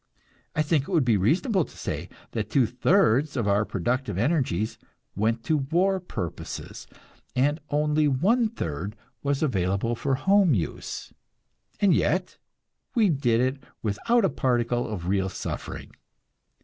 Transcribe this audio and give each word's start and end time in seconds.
I 0.55 0.63
think 0.63 0.85
it 0.85 0.89
would 0.91 1.05
be 1.05 1.15
reasonable 1.15 1.63
to 1.63 1.77
say 1.77 2.09
that 2.31 2.49
two 2.49 2.65
thirds 2.65 3.37
of 3.37 3.47
our 3.47 3.65
productive 3.65 4.17
energies 4.17 4.79
went 5.15 5.43
to 5.43 5.57
war 5.57 5.99
purposes, 5.99 6.87
and 7.35 7.59
only 7.69 8.07
one 8.07 8.49
third 8.49 8.95
was 9.21 9.43
available 9.43 9.93
for 9.95 10.15
home 10.15 10.55
use. 10.55 11.13
And 11.79 11.93
yet, 11.93 12.39
we 12.95 13.09
did 13.09 13.41
it 13.41 13.63
without 13.83 14.25
a 14.25 14.29
particle 14.29 14.87
of 14.87 15.05
real 15.07 15.29
suffering. 15.29 15.91